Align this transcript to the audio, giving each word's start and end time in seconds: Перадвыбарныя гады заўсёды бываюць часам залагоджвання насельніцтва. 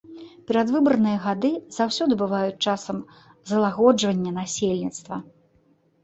Перадвыбарныя 0.49 1.17
гады 1.25 1.49
заўсёды 1.77 2.13
бываюць 2.21 2.63
часам 2.69 2.97
залагоджвання 3.51 4.31
насельніцтва. 4.39 5.15